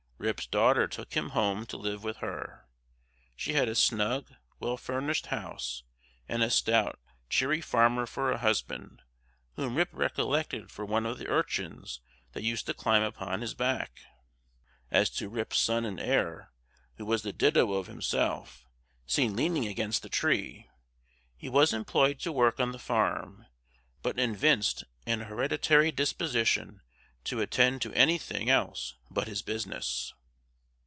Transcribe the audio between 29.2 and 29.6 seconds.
his